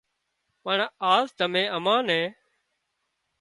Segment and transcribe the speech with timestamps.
[0.63, 0.77] پڻ
[1.11, 2.25] آز تمين امان نين